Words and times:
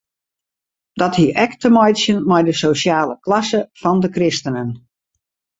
Dat 1.01 1.19
hie 1.19 1.27
ek 1.43 1.53
te 1.65 1.71
meitsjen 1.75 2.23
mei 2.31 2.47
de 2.49 2.57
sosjale 2.63 3.19
klasse 3.29 3.63
fan 3.83 4.03
de 4.07 4.13
kristenen. 4.17 4.77